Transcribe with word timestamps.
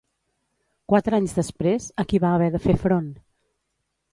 Quatre 0.93 1.17
anys 1.17 1.35
després, 1.39 1.85
a 2.05 2.07
qui 2.13 2.23
va 2.27 2.33
haver 2.39 2.51
de 2.57 2.63
fer 2.65 2.77
front? 2.87 3.13